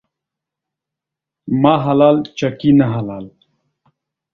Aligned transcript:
ما 1.61 1.75
حلال، 1.85 2.17
چکي 2.37 2.71
نه 2.79 2.85
حلال. 2.93 3.25